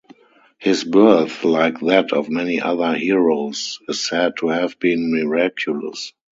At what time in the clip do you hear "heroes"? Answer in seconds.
2.95-3.79